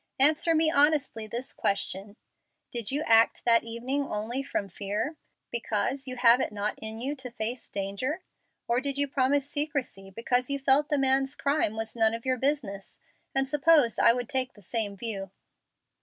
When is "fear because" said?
4.67-6.07